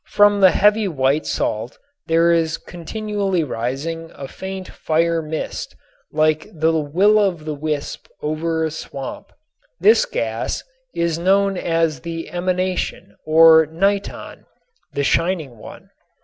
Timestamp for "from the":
0.07-0.49